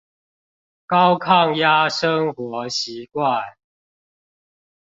[0.87, 3.53] 高抗壓生活習慣